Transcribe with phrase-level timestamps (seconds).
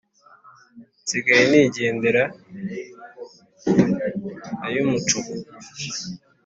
[1.03, 2.23] nsigaye nigendera
[4.65, 5.31] ay’umucuko,